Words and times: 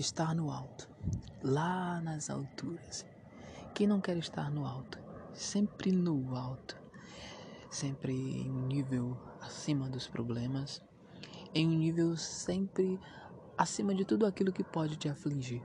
estar 0.00 0.34
no 0.34 0.50
alto, 0.50 0.88
lá 1.42 2.00
nas 2.00 2.30
alturas. 2.30 3.04
Quem 3.74 3.86
não 3.86 4.00
quer 4.00 4.16
estar 4.16 4.50
no 4.50 4.66
alto? 4.66 4.98
Sempre 5.34 5.92
no 5.92 6.34
alto, 6.34 6.76
sempre 7.70 8.12
em 8.12 8.50
um 8.50 8.66
nível 8.66 9.16
acima 9.40 9.88
dos 9.88 10.06
problemas, 10.08 10.82
em 11.54 11.66
um 11.68 11.78
nível 11.78 12.16
sempre 12.16 12.98
acima 13.56 13.94
de 13.94 14.04
tudo 14.04 14.26
aquilo 14.26 14.52
que 14.52 14.64
pode 14.64 14.96
te 14.96 15.08
afligir. 15.08 15.62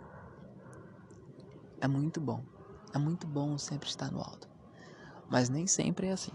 É 1.82 1.88
muito 1.88 2.20
bom, 2.20 2.44
é 2.94 2.98
muito 2.98 3.28
bom 3.28 3.58
sempre 3.58 3.90
estar 3.90 4.12
no 4.12 4.20
alto, 4.20 4.48
mas 5.30 5.50
nem 5.50 5.68
sempre 5.68 6.08
é 6.08 6.12
assim. 6.12 6.34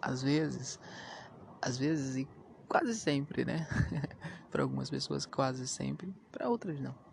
Às 0.00 0.22
vezes, 0.22 0.78
às 1.60 1.76
vezes 1.76 2.16
e 2.16 2.28
quase 2.68 2.94
sempre, 2.94 3.44
né? 3.44 3.66
para 4.50 4.62
algumas 4.62 4.90
pessoas, 4.90 5.26
quase 5.26 5.66
sempre, 5.66 6.12
para 6.30 6.48
outras 6.48 6.78
não. 6.80 7.07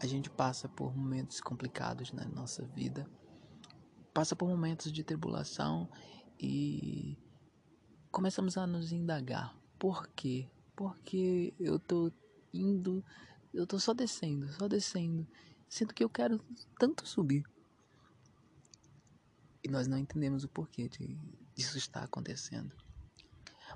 A 0.00 0.06
gente 0.06 0.30
passa 0.30 0.66
por 0.66 0.96
momentos 0.96 1.42
complicados 1.42 2.10
na 2.10 2.24
nossa 2.24 2.64
vida, 2.64 3.06
passa 4.14 4.34
por 4.34 4.48
momentos 4.48 4.90
de 4.90 5.04
tribulação 5.04 5.90
e 6.38 7.18
começamos 8.10 8.56
a 8.56 8.66
nos 8.66 8.92
indagar: 8.92 9.54
por 9.78 10.08
quê? 10.08 10.50
Porque 10.74 11.52
eu 11.60 11.78
tô 11.78 12.10
indo, 12.50 13.04
eu 13.52 13.66
tô 13.66 13.78
só 13.78 13.92
descendo, 13.92 14.50
só 14.54 14.66
descendo, 14.66 15.28
sinto 15.68 15.94
que 15.94 16.02
eu 16.02 16.08
quero 16.08 16.40
tanto 16.78 17.06
subir. 17.06 17.44
E 19.62 19.68
nós 19.68 19.86
não 19.86 19.98
entendemos 19.98 20.44
o 20.44 20.48
porquê 20.48 20.88
de, 20.88 21.14
disso 21.54 21.76
estar 21.76 22.02
acontecendo. 22.02 22.74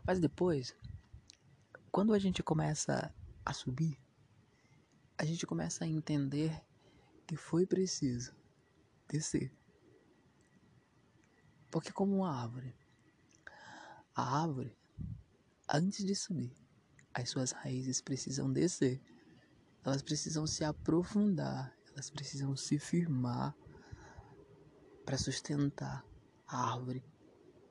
Mas 0.07 0.19
depois, 0.19 0.75
quando 1.93 2.15
a 2.15 2.19
gente 2.19 2.43
começa 2.43 3.15
a 3.45 3.53
subir, 3.53 4.03
a 5.17 5.25
gente 5.25 5.47
começa 5.47 5.85
a 5.85 5.89
entender 5.89 6.63
que 7.27 7.37
foi 7.37 7.67
preciso 7.67 8.35
descer. 9.09 9.53
Porque 11.71 11.93
como 11.93 12.17
uma 12.17 12.31
árvore, 12.31 12.75
a 14.15 14.43
árvore, 14.43 14.77
antes 15.69 16.05
de 16.05 16.15
subir, 16.15 16.55
as 17.15 17.31
suas 17.31 17.53
raízes 17.53 18.01
precisam 18.01 18.53
descer. 18.53 19.01
Elas 19.85 20.03
precisam 20.03 20.47
se 20.47 20.65
aprofundar, 20.65 21.73
elas 21.93 22.11
precisam 22.11 22.57
se 22.57 22.79
firmar 22.79 23.57
para 25.05 25.19
sustentar 25.19 26.05
a 26.47 26.73
árvore 26.73 27.05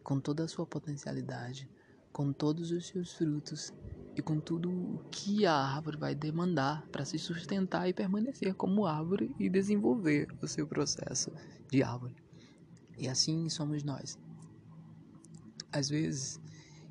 com 0.04 0.20
toda 0.20 0.44
a 0.44 0.48
sua 0.48 0.66
potencialidade, 0.66 1.70
com 2.12 2.32
todos 2.32 2.72
os 2.72 2.88
seus 2.88 3.14
frutos 3.14 3.74
e 4.16 4.22
com 4.22 4.40
tudo 4.40 4.70
o 4.70 5.04
que 5.10 5.46
a 5.46 5.56
árvore 5.56 5.98
vai 5.98 6.16
demandar 6.16 6.86
para 6.88 7.06
se 7.06 7.18
sustentar 7.18 7.88
e 7.90 7.94
permanecer 7.94 8.54
como 8.54 8.86
árvore 8.86 9.36
e 9.40 9.50
desenvolver 9.50 10.28
o 10.42 10.48
seu 10.48 10.68
processo 10.68 11.32
de 11.70 11.82
árvore. 11.82 12.16
E 12.98 13.08
assim 13.08 13.50
somos 13.50 13.84
nós. 13.84 14.20
Às 15.72 15.90
vezes, 15.90 16.40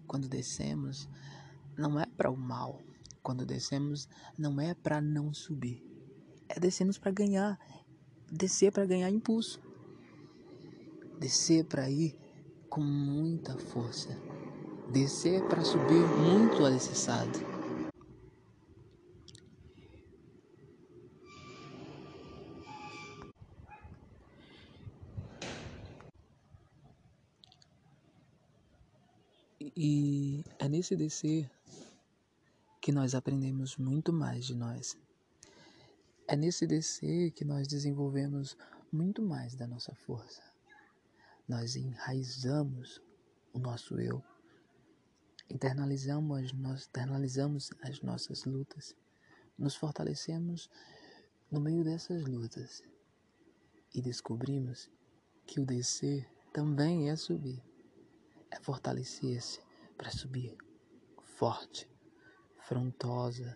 quando 0.06 0.28
descemos, 0.28 1.08
não 1.76 1.98
é 1.98 2.06
para 2.06 2.30
o 2.30 2.36
mal. 2.36 2.80
Quando 3.22 3.46
descemos, 3.46 4.08
não 4.36 4.60
é 4.60 4.74
para 4.74 5.00
não 5.00 5.32
subir. 5.32 5.80
É 6.48 6.58
descemos 6.58 6.98
para 6.98 7.12
ganhar, 7.12 7.58
descer 8.30 8.72
para 8.72 8.84
ganhar 8.84 9.08
impulso. 9.08 9.60
Descer 11.20 11.64
para 11.64 11.88
ir 11.88 12.18
com 12.68 12.80
muita 12.80 13.56
força 13.56 14.18
descer 14.92 15.42
para 15.48 15.64
subir 15.64 16.06
muito 16.18 16.66
alicerçado. 16.66 17.38
E 29.74 30.44
é 30.58 30.68
nesse 30.68 30.94
descer 30.94 31.50
que 32.78 32.92
nós 32.92 33.14
aprendemos 33.14 33.78
muito 33.78 34.12
mais 34.12 34.44
de 34.44 34.54
nós. 34.54 34.98
É 36.28 36.36
nesse 36.36 36.66
descer 36.66 37.30
que 37.30 37.46
nós 37.46 37.66
desenvolvemos 37.66 38.58
muito 38.92 39.22
mais 39.22 39.54
da 39.54 39.66
nossa 39.66 39.94
força. 39.94 40.42
Nós 41.48 41.76
enraizamos 41.76 43.00
o 43.54 43.58
nosso 43.58 43.98
eu 43.98 44.22
internalizamos 45.52 46.44
as, 46.44 46.86
internalizamos 46.86 47.70
as 47.82 48.00
nossas 48.00 48.44
lutas, 48.46 48.96
nos 49.58 49.76
fortalecemos 49.76 50.70
no 51.50 51.60
meio 51.60 51.84
dessas 51.84 52.24
lutas 52.24 52.82
e 53.94 54.00
descobrimos 54.00 54.90
que 55.46 55.60
o 55.60 55.66
descer 55.66 56.26
também 56.54 57.10
é 57.10 57.16
subir, 57.16 57.62
é 58.50 58.58
fortalecer-se 58.60 59.60
para 59.98 60.10
subir 60.10 60.56
forte, 61.36 61.86
frondosa, 62.60 63.54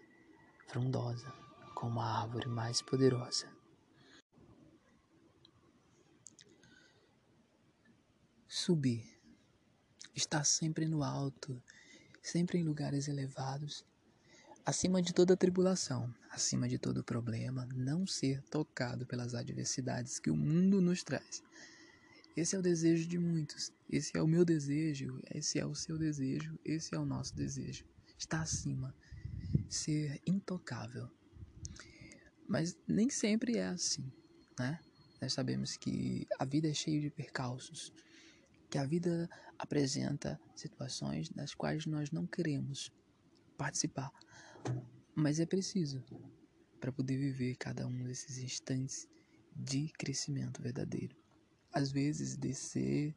frondosa, 0.69 1.33
como 1.75 1.99
a 2.01 2.21
árvore 2.21 2.49
mais 2.49 2.83
poderosa. 2.83 3.51
Subir, 8.47 9.19
estar 10.15 10.45
sempre 10.45 10.87
no 10.87 11.03
alto 11.03 11.63
sempre 12.27 12.59
em 12.59 12.65
lugares 12.65 13.07
elevados, 13.07 13.85
acima 14.65 15.01
de 15.01 15.15
toda 15.15 15.37
tribulação, 15.37 16.13
acima 16.29 16.69
de 16.69 16.77
todo 16.77 17.05
problema, 17.05 17.69
não 17.73 18.05
ser 18.05 18.43
tocado 18.43 19.07
pelas 19.07 19.33
adversidades 19.33 20.19
que 20.19 20.29
o 20.29 20.37
mundo 20.37 20.81
nos 20.81 21.05
traz. 21.05 21.41
Esse 22.37 22.57
é 22.57 22.59
o 22.59 22.63
desejo 22.63 23.07
de 23.07 23.17
muitos, 23.17 23.73
esse 23.89 24.19
é 24.19 24.23
o 24.23 24.27
meu 24.27 24.45
desejo, 24.45 25.23
esse 25.33 25.61
é 25.61 25.65
o 25.65 25.75
seu 25.75 25.97
desejo, 25.97 26.59
esse 26.65 26.97
é 26.97 26.99
o 26.99 27.07
nosso 27.07 27.35
desejo. 27.35 27.85
Estar 28.19 28.43
acima, 28.43 28.93
ser 29.69 30.21
intocável. 30.27 31.09
Mas 32.49 32.77
nem 32.89 33.09
sempre 33.09 33.57
é 33.57 33.69
assim, 33.69 34.13
né? 34.59 34.81
Nós 35.23 35.33
sabemos 35.33 35.77
que 35.77 36.27
a 36.39 36.45
vida 36.45 36.69
é 36.69 36.75
cheia 36.75 37.01
de 37.01 37.09
percalços, 37.09 37.93
que 38.77 38.79
a 38.79 38.85
vida 38.85 39.27
apresenta 39.59 40.39
situações 40.55 41.31
das 41.31 41.55
quais 41.55 41.87
nós 41.87 42.11
não 42.11 42.27
queremos 42.27 42.93
participar, 43.57 44.13
mas 45.15 45.41
é 45.41 45.47
preciso 45.47 46.05
para 46.79 46.93
poder 46.93 47.17
viver 47.17 47.57
cada 47.57 47.87
um 47.87 48.05
desses 48.05 48.37
instantes 48.37 49.09
de 49.55 49.91
crescimento 49.99 50.61
verdadeiro. 50.61 51.17
Às 51.73 51.91
vezes, 51.91 52.37
descer 52.37 53.17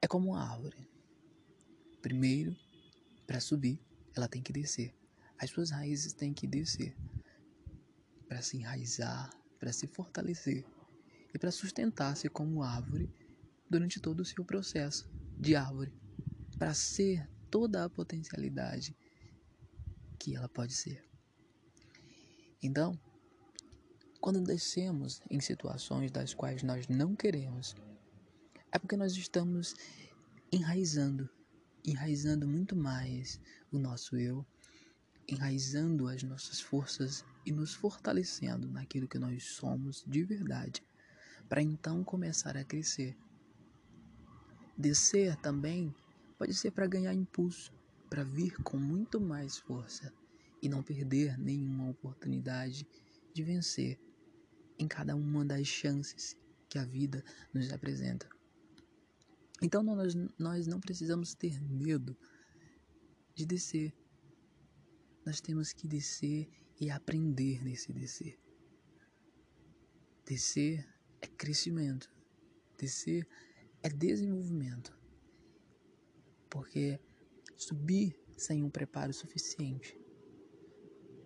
é 0.00 0.06
como 0.06 0.30
uma 0.30 0.48
árvore. 0.48 0.88
Primeiro, 2.00 2.56
para 3.26 3.40
subir, 3.40 3.80
ela 4.14 4.28
tem 4.28 4.40
que 4.40 4.52
descer. 4.52 4.94
As 5.40 5.50
suas 5.50 5.70
raízes 5.70 6.12
têm 6.12 6.32
que 6.32 6.46
descer 6.46 6.96
para 8.28 8.40
se 8.42 8.58
enraizar, 8.58 9.28
para 9.58 9.72
se 9.72 9.88
fortalecer 9.88 10.64
e 11.34 11.38
para 11.38 11.50
sustentar-se 11.50 12.28
como 12.28 12.62
árvore 12.62 13.12
durante 13.70 14.00
todo 14.00 14.20
o 14.20 14.24
seu 14.24 14.44
processo 14.44 15.08
de 15.38 15.54
árvore, 15.54 15.94
para 16.58 16.74
ser 16.74 17.26
toda 17.50 17.84
a 17.84 17.88
potencialidade 17.88 18.96
que 20.18 20.34
ela 20.34 20.48
pode 20.48 20.74
ser. 20.74 21.02
Então, 22.62 22.98
quando 24.20 24.42
descemos 24.42 25.22
em 25.30 25.40
situações 25.40 26.10
das 26.10 26.34
quais 26.34 26.62
nós 26.62 26.88
não 26.88 27.16
queremos, 27.16 27.74
é 28.70 28.78
porque 28.78 28.96
nós 28.96 29.16
estamos 29.16 29.74
enraizando, 30.52 31.28
enraizando 31.84 32.46
muito 32.46 32.76
mais 32.76 33.40
o 33.72 33.78
nosso 33.78 34.16
eu, 34.16 34.44
enraizando 35.26 36.08
as 36.08 36.22
nossas 36.22 36.60
forças 36.60 37.24
e 37.46 37.52
nos 37.52 37.72
fortalecendo 37.72 38.68
naquilo 38.68 39.08
que 39.08 39.18
nós 39.18 39.44
somos 39.44 40.04
de 40.06 40.22
verdade, 40.22 40.82
para 41.48 41.62
então 41.62 42.04
começar 42.04 42.56
a 42.56 42.64
crescer 42.64 43.16
Descer 44.80 45.36
também 45.36 45.94
pode 46.38 46.54
ser 46.54 46.70
para 46.70 46.86
ganhar 46.86 47.12
impulso, 47.12 47.70
para 48.08 48.24
vir 48.24 48.56
com 48.62 48.78
muito 48.78 49.20
mais 49.20 49.58
força 49.58 50.10
e 50.62 50.70
não 50.70 50.82
perder 50.82 51.38
nenhuma 51.38 51.90
oportunidade 51.90 52.88
de 53.34 53.42
vencer 53.42 54.00
em 54.78 54.88
cada 54.88 55.14
uma 55.14 55.44
das 55.44 55.66
chances 55.66 56.34
que 56.66 56.78
a 56.78 56.84
vida 56.86 57.22
nos 57.52 57.70
apresenta. 57.70 58.26
Então 59.60 59.82
nós, 59.82 60.14
nós 60.38 60.66
não 60.66 60.80
precisamos 60.80 61.34
ter 61.34 61.60
medo 61.62 62.16
de 63.34 63.44
descer. 63.44 63.92
Nós 65.26 65.42
temos 65.42 65.74
que 65.74 65.86
descer 65.86 66.48
e 66.80 66.90
aprender 66.90 67.62
nesse 67.62 67.92
descer. 67.92 68.38
Descer 70.24 70.88
é 71.20 71.26
crescimento. 71.26 72.10
Descer 72.78 73.28
é 73.28 73.49
desenvolvimento. 73.88 74.96
Porque 76.48 77.00
subir 77.56 78.18
sem 78.36 78.62
um 78.62 78.70
preparo 78.70 79.12
suficiente 79.12 79.98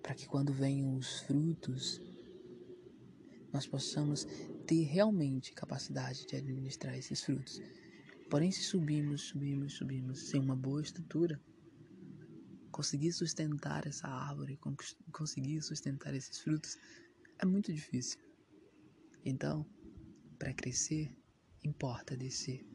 para 0.03 0.15
que 0.15 0.27
quando 0.27 0.53
venham 0.53 0.95
os 0.97 1.21
frutos, 1.21 1.99
nós 3.51 3.67
possamos 3.67 4.27
ter 4.67 4.83
realmente 4.83 5.55
capacidade 5.55 6.27
de 6.27 6.37
administrar 6.37 6.95
esses 6.99 7.23
frutos. 7.23 7.63
Porém, 8.29 8.51
se 8.51 8.63
subimos, 8.63 9.23
subimos, 9.23 9.73
subimos 9.75 10.29
sem 10.29 10.41
uma 10.41 10.57
boa 10.57 10.83
estrutura, 10.83 11.41
conseguir 12.71 13.13
sustentar 13.13 13.87
essa 13.87 14.09
árvore, 14.09 14.59
conseguir 15.13 15.63
sustentar 15.63 16.13
esses 16.15 16.41
frutos, 16.41 16.77
é 17.39 17.47
muito 17.47 17.73
difícil. 17.73 18.19
Então, 19.25 19.65
para 20.39 20.53
crescer, 20.53 21.17
importa 21.65 22.17
descer. 22.17 22.61
eu 22.61 22.74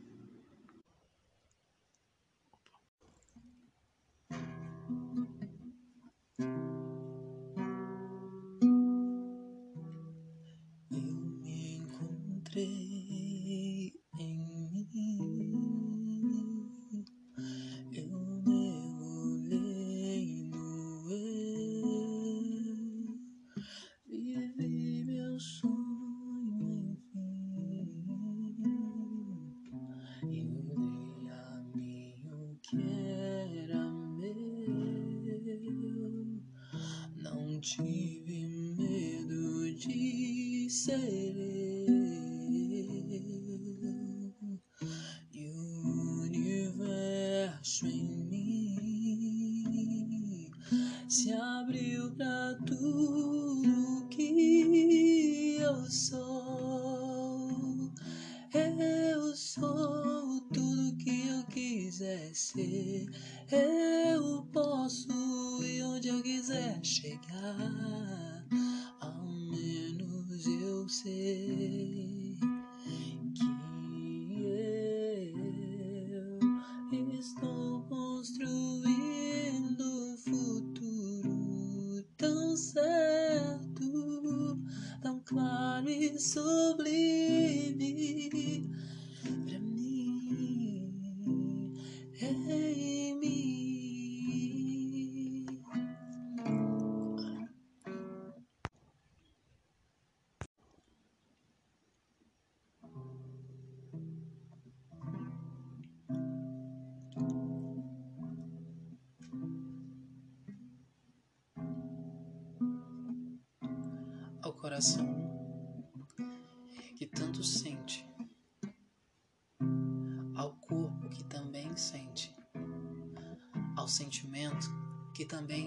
posso 64.89 65.63
ir 65.63 65.83
onde 65.83 66.07
eu 66.07 66.19
quiser 66.24 66.83
chegar. 66.83 68.28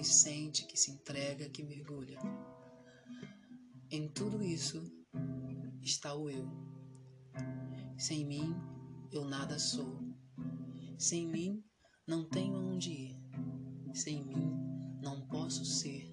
Sente, 0.05 0.67
que 0.67 0.77
se 0.77 0.91
entrega, 0.91 1.49
que 1.49 1.63
mergulha. 1.63 2.19
Em 3.91 4.09
tudo 4.09 4.43
isso 4.43 4.83
está 5.83 6.15
o 6.15 6.29
eu. 6.31 6.49
Sem 7.97 8.27
mim 8.27 8.55
eu 9.11 9.25
nada 9.25 9.59
sou. 9.59 9.99
Sem 10.99 11.27
mim 11.27 11.63
não 12.07 12.29
tenho 12.29 12.57
aonde 12.57 12.91
ir. 12.91 13.23
Sem 13.95 14.25
mim 14.25 14.57
não 15.03 15.27
posso 15.27 15.65
ser. 15.65 16.11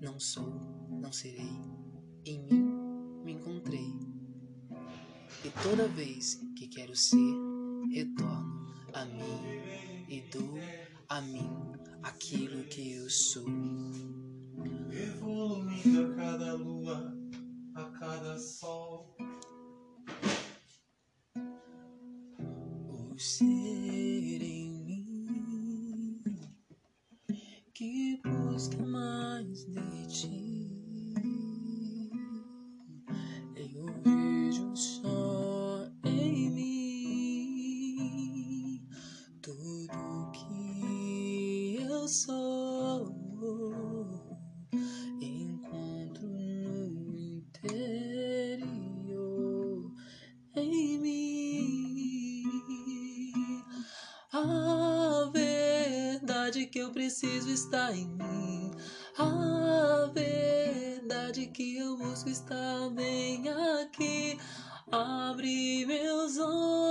Não 0.00 0.18
sou, 0.18 0.50
não 0.90 1.12
serei 1.12 1.72
em 2.24 2.40
mim 2.44 2.62
me 3.24 3.32
encontrei. 3.32 3.92
E 5.44 5.50
toda 5.62 5.88
vez 5.88 6.40
que 6.56 6.68
quero 6.68 6.94
ser, 6.94 7.34
retorno 7.90 8.66
a 8.92 9.04
mim 9.04 10.06
e 10.08 10.20
dou 10.30 10.54
a 11.08 11.20
mim 11.20 11.71
aquilo 12.02 12.64
que 12.64 12.92
eu 12.92 13.08
sou. 13.08 13.46
Evoluindo 14.90 16.12
a 16.12 16.14
cada 16.16 16.54
lua, 16.54 17.16
a 17.74 17.84
cada 17.98 18.38
sol. 18.38 19.11
Que 56.72 56.78
eu 56.78 56.90
preciso 56.90 57.50
está 57.50 57.92
em 57.92 58.06
mim. 58.06 58.70
A 59.18 60.10
verdade 60.14 61.46
que 61.48 61.76
eu 61.76 61.98
busco 61.98 62.30
está 62.30 62.88
bem 62.94 63.44
aqui. 63.82 64.38
Abre 64.90 65.84
meus 65.84 66.38
olhos 66.38 66.81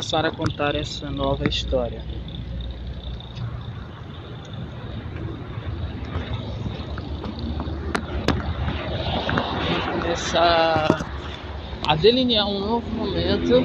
começar 0.00 0.24
a 0.24 0.30
contar 0.30 0.74
essa 0.74 1.10
nova 1.10 1.46
história. 1.46 2.02
Vamos 9.68 10.00
começar 10.00 10.88
a 11.86 11.96
delinear 11.96 12.48
um 12.48 12.60
novo 12.60 12.90
momento 12.92 13.62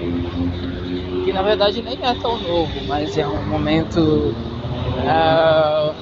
que 1.24 1.32
na 1.32 1.42
verdade 1.42 1.82
nem 1.82 1.98
é 2.04 2.14
tão 2.16 2.38
novo, 2.38 2.86
mas 2.86 3.18
é 3.18 3.26
um 3.26 3.46
momento 3.46 4.36
uh, 5.06 5.96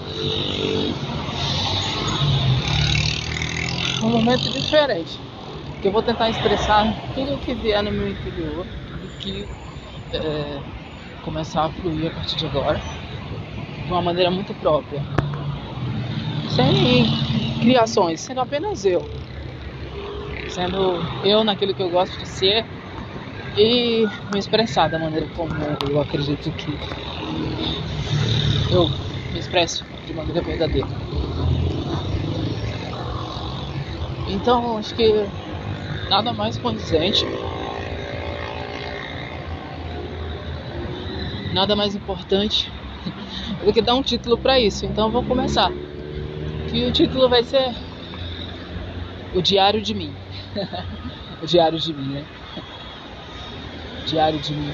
um 4.04 4.10
momento 4.10 4.52
diferente. 4.52 5.20
Que 5.80 5.90
eu 5.90 5.92
vou 5.92 6.02
tentar 6.02 6.28
expressar 6.32 6.92
tudo 7.14 7.36
o 7.36 7.38
que 7.38 7.54
vier 7.54 7.84
no 7.84 7.92
meu 7.92 8.10
interior 8.10 8.66
e 9.04 9.08
que 9.22 9.63
é, 10.14 10.62
começar 11.22 11.66
a 11.66 11.72
fluir 11.72 12.10
a 12.10 12.12
partir 12.12 12.38
de 12.38 12.46
agora 12.46 12.80
de 13.86 13.92
uma 13.92 14.02
maneira 14.02 14.32
muito 14.32 14.54
própria. 14.56 15.04
Sem 16.48 17.06
criações, 17.62 18.22
sendo 18.22 18.42
apenas 18.42 18.86
eu 18.86 19.04
sendo 20.54 21.02
eu 21.26 21.44
naquilo 21.44 21.74
que 21.74 21.82
eu 21.82 21.90
gosto 21.90 22.20
de 22.20 22.28
ser 22.28 22.64
e 23.58 24.06
me 24.32 24.40
expressar 24.40 24.90
da 24.90 25.00
maneira 25.00 25.28
como 25.36 25.52
eu 25.90 26.00
acredito 26.00 26.52
que 26.54 26.78
eu 28.72 28.88
me 29.32 29.40
expresso 29.40 29.84
de 30.06 30.14
maneira 30.14 30.42
verdadeira. 30.42 30.88
Então, 34.28 34.78
acho 34.78 34.94
que 34.96 35.12
nada 36.10 36.34
mais 36.34 36.58
condizente, 36.58 37.26
nada 41.54 41.76
mais 41.76 41.96
importante 41.96 42.72
do 43.64 43.72
que 43.72 43.82
dar 43.82 43.96
um 43.96 44.04
título 44.04 44.38
para 44.38 44.60
isso. 44.60 44.86
Então, 44.86 45.12
vou 45.12 45.24
começar. 45.24 45.72
Que 46.70 46.86
o 46.86 46.92
título 46.92 47.30
vai 47.30 47.44
ser 47.44 47.74
O 49.34 49.42
Diário 49.42 49.82
de 49.82 49.94
Mim. 49.94 50.14
diário 51.46 51.80
de 51.80 51.94
mim, 51.94 52.14
né? 52.14 52.26
Diário 54.06 54.40
de 54.40 54.54
mim. 54.54 54.74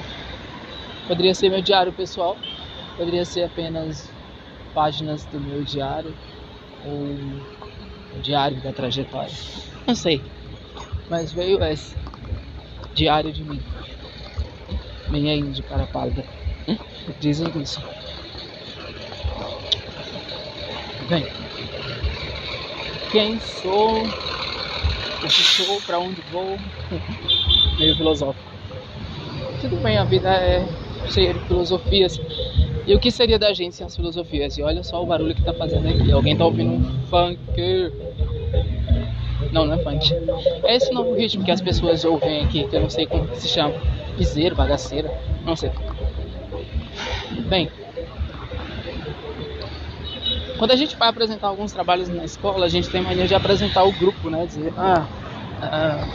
Poderia 1.07 1.33
ser 1.33 1.49
meu 1.49 1.61
diário 1.61 1.91
pessoal, 1.91 2.37
poderia 2.95 3.25
ser 3.25 3.43
apenas 3.43 4.11
páginas 4.73 5.25
do 5.25 5.39
meu 5.39 5.63
diário 5.63 6.13
ou 6.85 8.17
o 8.17 8.21
diário 8.21 8.61
da 8.61 8.71
trajetória. 8.71 9.33
Não 9.87 9.95
sei. 9.95 10.21
Mas 11.09 11.31
veio 11.31 11.63
esse 11.63 11.95
diário 12.93 13.31
de 13.31 13.43
mim. 13.43 13.61
Minha 15.09 15.35
índia 15.35 15.63
para 15.67 15.87
pálida. 15.87 16.23
Dizem 17.19 17.47
isso. 17.61 17.81
Bem, 21.09 21.25
quem 23.11 23.39
sou 23.39 24.03
o 24.03 25.27
que 25.27 25.29
sou, 25.29 25.81
para 25.81 25.99
onde 25.99 26.21
vou, 26.31 26.57
meio 27.79 27.95
filosófico. 27.95 28.49
Tudo 29.61 29.75
bem, 29.77 29.97
a 29.97 30.03
vida 30.03 30.29
é 30.29 30.65
cheia 31.09 31.33
de 31.33 31.39
filosofias. 31.41 32.19
E 32.85 32.95
o 32.95 32.99
que 32.99 33.11
seria 33.11 33.37
da 33.37 33.53
gente 33.53 33.75
sem 33.75 33.85
as 33.85 33.95
filosofias? 33.95 34.57
E 34.57 34.61
olha 34.61 34.83
só 34.83 35.01
o 35.01 35.05
barulho 35.05 35.35
que 35.35 35.43
tá 35.43 35.53
fazendo 35.53 35.87
aqui. 35.87 36.11
Alguém 36.11 36.37
tá 36.37 36.45
ouvindo 36.45 36.73
um 36.73 37.07
funk. 37.07 37.39
Não, 39.51 39.65
não 39.65 39.73
é 39.73 39.83
funk. 39.83 40.13
É 40.63 40.75
esse 40.75 40.91
novo 40.91 41.13
ritmo 41.13 41.43
que 41.43 41.51
as 41.51 41.61
pessoas 41.61 42.05
ouvem 42.05 42.45
aqui, 42.45 42.67
que 42.67 42.75
eu 42.75 42.81
não 42.81 42.89
sei 42.89 43.05
como 43.05 43.27
se 43.35 43.47
chama. 43.47 43.73
Piseiro, 44.17 44.55
bagaceira, 44.55 45.11
não 45.45 45.55
sei. 45.55 45.71
Bem, 47.47 47.69
quando 50.57 50.71
a 50.71 50.75
gente 50.75 50.97
vai 50.97 51.09
apresentar 51.09 51.47
alguns 51.47 51.71
trabalhos 51.71 52.09
na 52.09 52.25
escola, 52.25 52.65
a 52.65 52.69
gente 52.69 52.89
tem 52.89 53.01
mania 53.01 53.25
de 53.25 53.33
apresentar 53.33 53.83
o 53.83 53.93
grupo, 53.93 54.29
né? 54.29 54.45
Dizer, 54.45 54.73
ah, 54.77 55.07
ah 55.61 56.07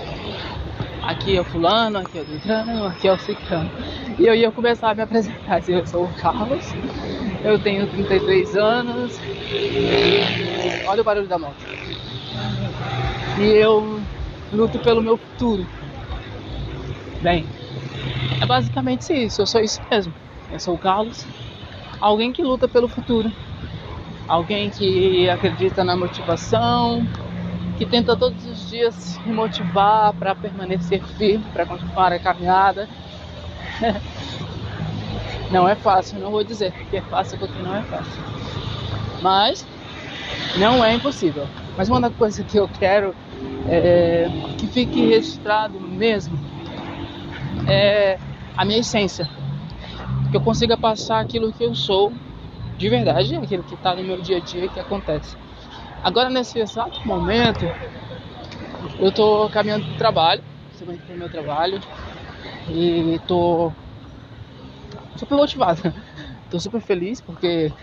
aqui 1.02 1.36
é 1.36 1.40
o 1.40 1.44
fulano, 1.44 1.98
aqui 1.98 2.18
é 2.18 2.22
o 2.22 2.24
Beltrano, 2.24 2.84
aqui 2.86 3.08
é 3.08 3.12
o 3.12 3.18
Ciclano. 3.18 3.70
E 4.18 4.26
eu 4.26 4.34
ia 4.34 4.50
começar 4.52 4.90
a 4.90 4.94
me 4.94 5.02
apresentar, 5.02 5.60
dizer, 5.60 5.80
eu 5.80 5.86
sou 5.86 6.04
o 6.04 6.14
Carlos, 6.14 6.64
eu 7.42 7.58
tenho 7.58 7.86
33 7.88 8.54
anos, 8.54 9.12
olha 10.86 11.00
o 11.02 11.04
barulho 11.04 11.28
da 11.28 11.38
moto. 11.38 11.56
E 13.36 13.42
eu 13.42 14.02
luto 14.52 14.78
pelo 14.80 15.02
meu 15.02 15.16
futuro. 15.18 15.66
Bem, 17.20 17.46
é 18.40 18.46
basicamente 18.46 19.12
isso, 19.12 19.42
eu 19.42 19.46
sou 19.46 19.60
isso 19.60 19.80
mesmo. 19.90 20.23
Eu 20.54 20.60
sou 20.60 20.74
o 20.74 20.78
Carlos, 20.78 21.26
alguém 22.00 22.32
que 22.32 22.42
luta 22.42 22.66
pelo 22.66 22.88
futuro 22.88 23.30
alguém 24.28 24.70
que 24.70 25.28
acredita 25.28 25.84
na 25.84 25.96
motivação, 25.96 27.06
que 27.78 27.84
tenta 27.84 28.16
todos 28.16 28.44
os 28.44 28.68
dias 28.68 28.94
se 28.94 29.28
motivar 29.28 30.12
para 30.14 30.34
permanecer 30.34 31.02
firme, 31.16 31.44
para 31.52 31.66
continuar 31.66 32.12
a 32.12 32.18
caminhada. 32.18 32.88
não 35.50 35.68
é 35.68 35.74
fácil, 35.74 36.18
não 36.18 36.30
vou 36.30 36.44
dizer 36.44 36.72
que 36.88 36.96
é 36.96 37.02
fácil 37.02 37.38
porque 37.38 37.60
não 37.62 37.74
é 37.74 37.82
fácil. 37.82 38.22
Mas 39.20 39.66
não 40.58 40.84
é 40.84 40.94
impossível. 40.94 41.46
Mas 41.76 41.88
uma 41.88 42.10
coisa 42.10 42.42
que 42.44 42.56
eu 42.56 42.68
quero 42.68 43.14
é, 43.68 44.28
que 44.58 44.66
fique 44.68 45.06
registrado 45.06 45.80
mesmo 45.80 46.38
é 47.66 48.18
a 48.56 48.64
minha 48.64 48.78
essência. 48.78 49.28
Que 50.30 50.36
eu 50.36 50.40
consiga 50.40 50.78
passar 50.78 51.20
aquilo 51.20 51.52
que 51.52 51.64
eu 51.64 51.74
sou 51.74 52.12
de 52.76 52.90
verdade, 52.90 53.34
é 53.34 53.38
aquilo 53.38 53.64
que 53.64 53.76
está 53.76 53.96
no 53.96 54.04
meu 54.04 54.20
dia 54.20 54.38
a 54.38 54.42
dia 54.42 54.70
que 54.70 54.80
acontece. 54.80 55.38
Agora, 56.02 56.30
nesse 56.30 56.60
exato 56.60 57.00
momento, 57.04 57.76
eu 58.98 59.08
estou 59.08 59.48
caminhando 59.50 59.84
para 59.84 59.92
o 59.92 59.96
trabalho, 59.96 60.44
estou 60.70 60.86
para 60.86 61.14
o 61.14 61.18
meu 61.18 61.30
trabalho 61.30 61.78
e 62.68 63.16
estou 63.16 63.76
super 65.16 65.36
motivado. 65.36 65.82
Estou 66.44 66.60
super 66.66 66.80
feliz 66.80 67.20
porque 67.22 67.74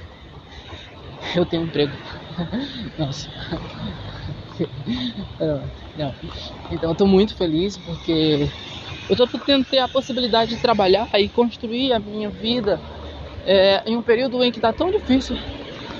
eu 1.36 1.46
tenho 1.46 1.64
um 1.64 1.66
emprego. 1.68 1.98
Nossa. 2.98 3.30
Não. 5.96 6.16
Então, 6.70 6.92
estou 6.92 7.08
muito 7.08 7.36
feliz 7.36 7.78
porque 7.78 8.52
eu 9.10 9.14
estou 9.14 9.28
podendo 9.28 9.66
ter 9.66 9.80
a 9.80 9.88
possibilidade 9.88 10.52
de 10.52 10.62
trabalhar 10.62 11.08
e 11.16 11.30
construir 11.30 11.94
a 11.94 12.00
minha 12.00 12.30
vida 12.30 12.80
é, 13.46 13.82
em 13.86 13.98
um 13.98 14.02
período 14.02 14.44
em 14.44 14.52
que 14.52 14.60
está 14.60 14.72
tão 14.72 14.92
difícil 14.92 15.38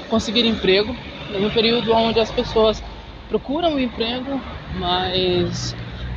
conseguir 0.10 0.46
emprego, 0.46 0.96
em 1.34 1.46
um 1.46 1.50
período 1.50 1.94
onde 1.94 2.20
as 2.20 2.32
pessoas 2.32 2.84
procuram 3.28 3.74
um 3.74 3.80
emprego, 3.80 4.42
mas 4.74 5.76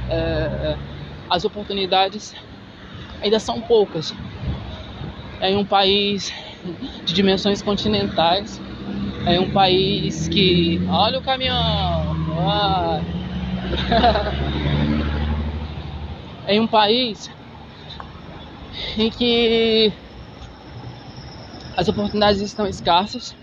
é, 0.09 0.77
as 1.31 1.45
oportunidades 1.45 2.35
ainda 3.23 3.39
são 3.39 3.61
poucas. 3.63 4.13
É 5.41 5.51
em 5.51 5.57
um 5.57 5.65
país 5.65 6.33
de 7.05 7.13
dimensões 7.15 7.63
continentais, 7.63 8.61
é 9.27 9.39
um 9.41 9.51
país 9.51 10.29
que. 10.29 10.81
Olha 10.89 11.19
o 11.19 11.23
caminhão! 11.23 12.17
Ah. 12.49 13.01
é 16.47 16.61
um 16.61 16.67
país 16.67 17.31
em 18.99 19.11
que 19.11 19.93
as 21.77 21.89
oportunidades 21.89 22.41
estão 22.41 22.67
escassas 22.67 23.37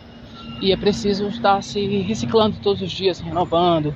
e 0.62 0.72
é 0.72 0.77
preciso 0.77 1.27
estar 1.27 1.62
se 1.63 2.01
reciclando 2.03 2.58
todos 2.62 2.81
os 2.81 2.91
dias, 2.91 3.20
renovando, 3.20 3.96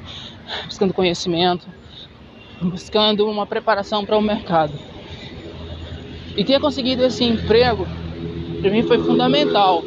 buscando 0.65 0.93
conhecimento, 0.93 1.67
buscando 2.61 3.27
uma 3.29 3.45
preparação 3.45 4.05
para 4.05 4.17
o 4.17 4.21
mercado. 4.21 4.73
E 6.35 6.43
ter 6.43 6.59
conseguido 6.59 7.03
esse 7.05 7.23
emprego 7.23 7.87
para 8.61 8.71
mim 8.71 8.83
foi 8.83 8.97
fundamental. 9.03 9.83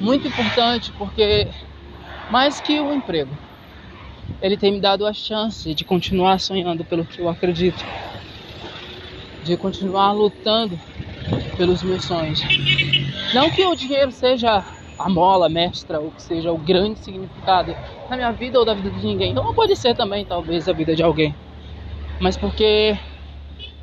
Muito 0.00 0.26
importante 0.26 0.92
porque 0.98 1.46
mais 2.28 2.60
que 2.60 2.80
o 2.80 2.92
emprego, 2.92 3.36
ele 4.40 4.56
tem 4.56 4.72
me 4.72 4.80
dado 4.80 5.06
a 5.06 5.12
chance 5.12 5.74
de 5.74 5.84
continuar 5.84 6.38
sonhando 6.40 6.84
pelo 6.84 7.06
que 7.06 7.20
eu 7.20 7.28
acredito, 7.28 7.84
de 9.42 9.56
continuar 9.56 10.12
lutando 10.12 10.80
pelos 11.56 11.82
meus 11.82 12.04
sonhos. 12.04 12.40
Não 13.32 13.50
que 13.50 13.64
o 13.66 13.74
dinheiro 13.74 14.12
seja 14.12 14.64
a 14.98 15.08
mola 15.10 15.48
mestra 15.48 16.00
ou 16.00 16.12
que 16.12 16.22
seja 16.22 16.52
o 16.52 16.58
grande 16.58 17.00
significado 17.00 17.76
na 18.08 18.16
minha 18.16 18.32
vida 18.32 18.58
ou 18.58 18.64
da 18.64 18.74
vida 18.74 18.90
de 18.90 19.02
ninguém. 19.04 19.34
Não 19.34 19.54
pode 19.54 19.76
ser 19.76 19.94
também, 19.94 20.26
talvez, 20.26 20.68
a 20.68 20.72
vida 20.72 20.94
de 20.94 21.02
alguém. 21.02 21.34
Mas 22.20 22.36
porque 22.36 22.98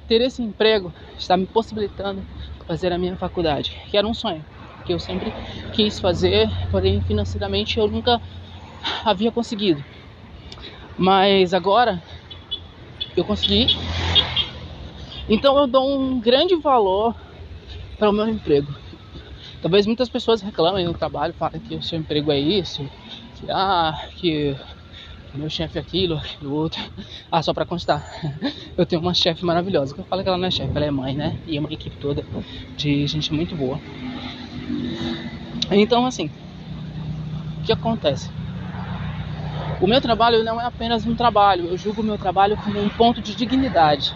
ter 0.08 0.22
esse 0.22 0.42
emprego 0.42 0.94
está 1.18 1.38
me 1.38 1.48
possibilitando 1.48 2.26
fazer 2.68 2.92
a 2.92 2.98
minha 2.98 3.18
faculdade, 3.18 3.72
que 3.90 3.98
era 3.98 4.08
um 4.08 4.14
sonho 4.14 4.46
que 4.84 4.94
eu 4.94 5.00
sempre 5.00 5.34
quis 5.72 6.00
fazer, 6.00 6.48
porém 6.72 7.02
financeiramente 7.02 7.78
eu 7.78 7.88
nunca 7.88 8.22
havia 9.06 9.32
conseguido. 9.32 9.86
Mas 10.98 11.54
agora 11.54 12.04
eu 13.16 13.24
consegui 13.24 13.68
Então 15.30 15.58
eu 15.60 15.68
dou 15.68 16.00
um 16.00 16.20
grande 16.20 16.56
valor 16.56 17.16
para 17.98 18.10
o 18.10 18.14
meu 18.14 18.28
emprego. 18.28 18.74
Talvez 19.62 19.86
muitas 19.86 20.10
pessoas 20.10 20.42
reclamem 20.42 20.86
no 20.86 20.94
trabalho, 20.94 21.34
falem 21.34 21.60
que 21.62 21.76
o 21.76 21.82
seu 21.82 21.98
emprego 22.00 22.32
é 22.32 22.40
isso, 22.40 22.90
que, 23.36 23.50
ah, 23.50 23.94
que 24.16 24.56
meu 25.34 25.50
chefe 25.50 25.78
é 25.78 25.82
aquilo, 25.82 26.16
aquilo 26.18 26.54
outro. 26.54 26.82
Ah, 27.32 27.44
só 27.44 27.54
para 27.54 27.66
constar, 27.66 28.06
eu 28.78 28.86
tenho 28.86 29.02
uma 29.02 29.14
chefe 29.14 29.46
maravilhosa. 29.46 29.96
Eu 29.98 30.06
falo 30.06 30.24
que 30.24 30.30
ela 30.30 30.38
não 30.38 30.48
é 30.48 30.52
chefe, 30.52 30.72
ela 30.76 30.86
é 30.86 30.92
mãe, 30.92 31.16
né? 31.16 31.40
E 31.46 31.58
é 31.58 31.60
uma 31.60 31.72
equipe 31.72 31.98
toda 31.98 32.26
de 32.76 33.06
gente 33.08 33.34
muito 33.34 33.56
boa. 33.56 33.80
Então, 35.72 36.06
assim, 36.06 36.30
o 37.60 37.64
que 37.64 37.72
acontece? 37.72 38.37
O 39.80 39.86
meu 39.86 40.02
trabalho 40.02 40.44
não 40.44 40.60
é 40.60 40.66
apenas 40.66 41.06
um 41.06 41.16
trabalho, 41.16 41.68
eu 41.68 41.78
julgo 41.78 42.02
o 42.02 42.04
meu 42.04 42.18
trabalho 42.18 42.58
como 42.58 42.82
um 42.82 42.90
ponto 42.90 43.22
de 43.22 43.36
dignidade. 43.36 44.12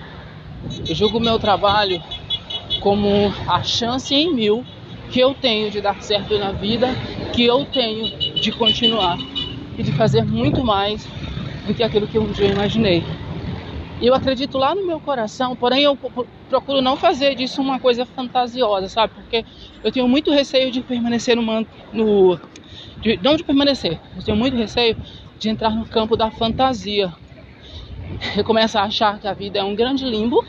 Eu 0.88 0.96
julgo 0.96 1.20
o 1.20 1.22
meu 1.22 1.38
trabalho 1.38 2.01
como 2.80 3.32
a 3.48 3.62
chance 3.62 4.13
em 4.13 4.34
mil 4.34 4.65
que 5.12 5.20
eu 5.20 5.36
tenho 5.36 5.70
de 5.70 5.80
dar 5.80 6.01
certo 6.01 6.38
na 6.39 6.51
vida, 6.51 6.88
que 7.34 7.46
eu 7.46 7.63
tenho 7.65 8.08
de 8.41 8.51
continuar 8.53 9.18
e 9.77 9.84
de 9.84 9.91
fazer 9.91 10.24
muito 10.25 10.63
mais 10.63 11.06
do 11.68 11.75
que 11.75 11.84
aquilo 11.84 12.08
que 12.08 12.18
um 12.18 12.32
dia 12.32 12.48
imaginei. 12.48 13.03
E 14.01 14.08
eu 14.08 14.15
acredito 14.15 14.58
lá 14.58 14.74
no 14.74 14.88
meu 14.88 15.00
coração, 15.00 15.56
porém 15.56 15.84
eu 15.84 15.96
procuro 16.50 16.82
não 16.82 16.98
fazer 16.98 17.36
disso 17.36 17.62
uma 17.62 17.80
coisa 17.80 18.03
fantasiosa, 18.03 18.89
sabe? 18.89 19.13
Porque 19.13 19.46
eu 19.84 19.91
tenho 19.91 20.08
muito 20.08 20.32
receio 20.32 20.72
de 20.72 20.82
permanecer 20.82 21.36
no, 21.36 21.44
no 21.94 22.39
de, 23.01 23.20
não 23.22 23.36
de 23.36 23.44
permanecer, 23.44 24.00
eu 24.15 24.24
tenho 24.24 24.38
muito 24.38 24.56
receio 24.58 24.98
de 25.41 25.50
entrar 25.50 25.71
no 25.71 25.88
campo 25.88 26.15
da 26.15 26.29
fantasia. 26.29 27.12
Eu 28.38 28.43
começo 28.43 28.77
a 28.77 28.83
achar 28.83 29.19
que 29.19 29.27
a 29.27 29.33
vida 29.33 29.57
é 29.57 29.63
um 29.63 29.75
grande 29.75 30.05
limbo 30.05 30.45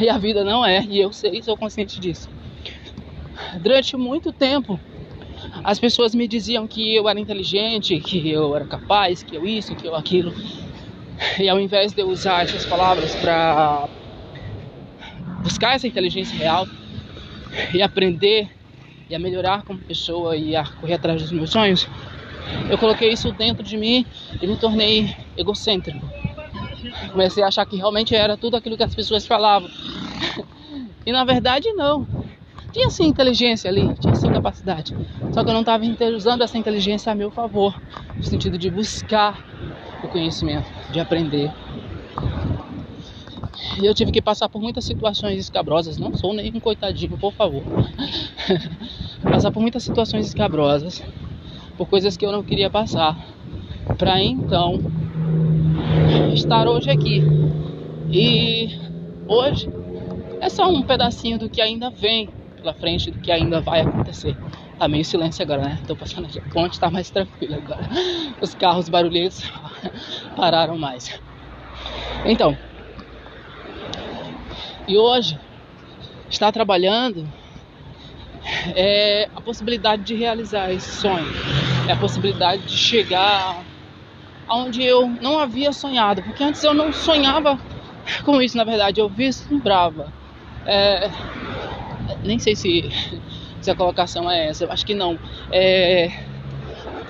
e 0.00 0.08
a 0.08 0.16
vida 0.16 0.42
não 0.42 0.64
é, 0.64 0.82
e 0.82 0.98
eu 0.98 1.12
sei, 1.12 1.42
sou 1.42 1.54
consciente 1.54 2.00
disso. 2.00 2.30
Durante 3.60 3.94
muito 3.94 4.32
tempo, 4.32 4.80
as 5.62 5.78
pessoas 5.78 6.14
me 6.14 6.26
diziam 6.26 6.66
que 6.66 6.96
eu 6.96 7.06
era 7.06 7.20
inteligente, 7.20 8.00
que 8.00 8.30
eu 8.30 8.56
era 8.56 8.64
capaz, 8.64 9.22
que 9.22 9.36
eu 9.36 9.46
isso, 9.46 9.76
que 9.76 9.86
eu 9.86 9.94
aquilo. 9.94 10.32
E 11.38 11.46
ao 11.46 11.60
invés 11.60 11.92
de 11.92 12.00
eu 12.00 12.08
usar 12.08 12.44
essas 12.44 12.64
palavras 12.64 13.14
para 13.16 13.86
buscar 15.42 15.74
essa 15.74 15.86
inteligência 15.86 16.34
real 16.38 16.66
e 17.74 17.82
aprender 17.82 18.50
e 19.10 19.14
a 19.14 19.18
melhorar 19.18 19.62
como 19.62 19.78
pessoa 19.78 20.34
e 20.36 20.56
a 20.56 20.64
correr 20.64 20.94
atrás 20.94 21.20
dos 21.20 21.32
meus 21.32 21.50
sonhos, 21.50 21.86
eu 22.70 22.78
coloquei 22.78 23.12
isso 23.12 23.32
dentro 23.32 23.62
de 23.62 23.76
mim 23.76 24.06
e 24.40 24.46
me 24.46 24.56
tornei 24.56 25.14
egocêntrico. 25.36 26.10
Comecei 27.10 27.42
a 27.42 27.48
achar 27.48 27.66
que 27.66 27.76
realmente 27.76 28.14
era 28.14 28.36
tudo 28.36 28.56
aquilo 28.56 28.76
que 28.76 28.82
as 28.82 28.94
pessoas 28.94 29.26
falavam. 29.26 29.68
E 31.04 31.12
na 31.12 31.24
verdade 31.24 31.72
não. 31.72 32.06
Tinha 32.72 32.90
sim 32.90 33.04
inteligência 33.04 33.70
ali, 33.70 33.94
tinha 34.00 34.14
sim 34.14 34.30
capacidade. 34.30 34.94
Só 35.32 35.42
que 35.42 35.48
eu 35.48 35.54
não 35.54 35.60
estava 35.60 35.84
usando 36.14 36.42
essa 36.42 36.58
inteligência 36.58 37.10
a 37.10 37.14
meu 37.14 37.30
favor, 37.30 37.80
no 38.16 38.22
sentido 38.24 38.58
de 38.58 38.68
buscar 38.68 39.42
o 40.02 40.08
conhecimento, 40.08 40.66
de 40.90 41.00
aprender. 41.00 41.50
E 43.80 43.86
eu 43.86 43.94
tive 43.94 44.10
que 44.10 44.20
passar 44.20 44.48
por 44.48 44.60
muitas 44.60 44.84
situações 44.84 45.38
escabrosas, 45.38 45.96
não 45.96 46.14
sou 46.14 46.34
nem 46.34 46.52
um 46.54 46.60
coitadinho, 46.60 47.16
por 47.16 47.32
favor. 47.32 47.62
passar 49.22 49.50
por 49.50 49.60
muitas 49.60 49.82
situações 49.82 50.26
escabrosas 50.26 51.02
por 51.76 51.88
coisas 51.88 52.16
que 52.16 52.24
eu 52.24 52.32
não 52.32 52.42
queria 52.42 52.70
passar, 52.70 53.16
para 53.98 54.22
então 54.22 54.80
estar 56.34 56.68
hoje 56.68 56.90
aqui. 56.90 57.22
E 58.10 58.70
hoje 59.26 59.68
é 60.40 60.48
só 60.48 60.68
um 60.68 60.82
pedacinho 60.82 61.38
do 61.38 61.48
que 61.48 61.60
ainda 61.60 61.90
vem 61.90 62.28
pela 62.56 62.72
frente, 62.74 63.10
do 63.10 63.18
que 63.18 63.30
ainda 63.30 63.60
vai 63.60 63.82
acontecer. 63.82 64.36
Tá 64.78 64.86
meio 64.88 65.04
silêncio 65.04 65.42
agora, 65.42 65.62
né? 65.62 65.78
Tô 65.86 65.96
passando 65.96 66.26
aqui 66.26 66.38
a 66.38 66.42
ponte, 66.52 66.78
tá 66.78 66.90
mais 66.90 67.10
tranquilo 67.10 67.54
agora. 67.54 67.88
Os 68.40 68.54
carros 68.54 68.88
barulhentos 68.88 69.50
pararam 70.36 70.76
mais. 70.76 71.18
Então, 72.24 72.56
e 74.86 74.96
hoje 74.96 75.38
está 76.28 76.52
trabalhando 76.52 77.26
é 78.74 79.28
a 79.34 79.40
possibilidade 79.40 80.04
de 80.04 80.14
realizar 80.14 80.72
esse 80.72 81.00
sonho 81.00 81.26
é 81.86 81.92
a 81.92 81.96
possibilidade 81.96 82.64
de 82.64 82.76
chegar 82.76 83.66
aonde 84.46 84.82
eu 84.82 85.08
não 85.20 85.38
havia 85.38 85.72
sonhado, 85.72 86.22
porque 86.22 86.42
antes 86.42 86.62
eu 86.62 86.74
não 86.74 86.92
sonhava 86.92 87.58
com 88.24 88.40
isso, 88.40 88.56
na 88.56 88.64
verdade, 88.64 89.00
eu 89.00 89.08
vislumbrava. 89.08 90.12
É, 90.64 91.10
nem 92.24 92.38
sei 92.38 92.54
se, 92.56 92.88
se 93.60 93.70
a 93.70 93.76
colocação 93.76 94.30
é 94.30 94.48
essa, 94.48 94.64
eu 94.64 94.72
acho 94.72 94.84
que 94.86 94.94
não. 94.94 95.18
É, 95.50 96.08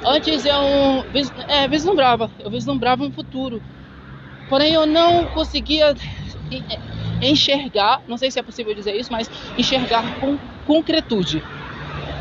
antes 0.05 0.45
eu 0.45 1.07
vis, 1.13 1.33
é, 1.49 1.69
vislumbrava, 1.69 2.31
eu 2.39 2.51
vislumbrava 2.51 3.03
um 3.03 3.13
futuro, 3.13 3.63
porém 4.49 4.73
eu 4.73 4.87
não 4.87 5.27
conseguia 5.29 5.95
enxergar, 7.21 8.01
não 8.07 8.17
sei 8.19 8.31
se 8.31 8.39
é 8.39 8.43
possível 8.43 8.75
dizer 8.75 8.95
isso, 8.95 9.13
mas 9.13 9.29
enxergar 9.57 10.15
com 10.19 10.39
concretude, 10.65 11.43